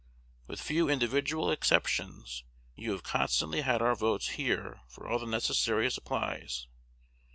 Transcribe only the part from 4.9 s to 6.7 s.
all the necessary supplies.